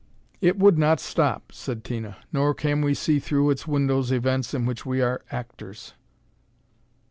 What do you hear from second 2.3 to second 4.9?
"Nor can we see through its windows events in which